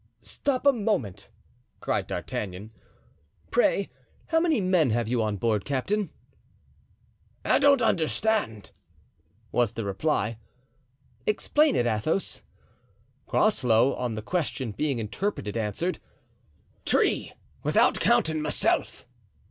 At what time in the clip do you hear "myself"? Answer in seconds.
18.41-19.05